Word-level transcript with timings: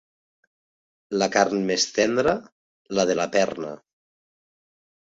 La 1.23 1.27
carn 1.35 1.61
més 1.73 1.85
tendra, 1.99 2.35
la 3.01 3.07
de 3.13 3.21
la 3.21 3.31
perna. 3.39 3.79